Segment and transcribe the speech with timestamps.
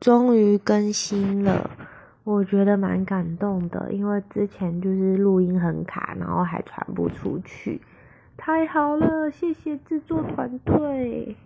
[0.00, 1.70] 终于更新了
[2.24, 7.82] 我觉得蛮感动的因为之前就是录音很卡然后还传不出去。
[8.38, 11.36] 太好了谢谢制作团队。